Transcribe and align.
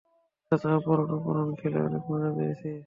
চাচা, 0.47 0.69
অপহরণ 0.77 1.09
অপহরণ 1.11 1.49
খেলে 1.55 1.79
অনেক 1.87 2.03
মজা 2.11 2.29
পেয়েছি। 2.37 2.71